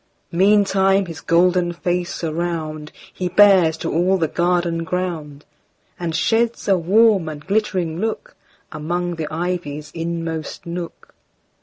[0.31, 5.45] Meantime his golden face aroundHe bears to all the garden ground,
[5.99, 11.13] And sheds a warm and glittering lookAmong the ivy's inmost nook.